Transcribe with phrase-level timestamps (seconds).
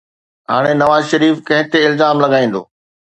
[0.51, 2.61] هاڻي نواز شريف ڪنهن تي الزام لڳائيندو؟